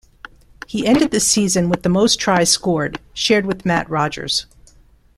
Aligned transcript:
He 0.65 0.87
ended 0.87 1.11
the 1.11 1.19
season 1.19 1.69
with 1.69 1.83
the 1.83 1.87
most 1.89 2.19
tries 2.19 2.49
scored, 2.49 2.99
shared 3.13 3.45
with 3.45 3.67
Mat 3.67 3.87
Rogers. 3.87 4.47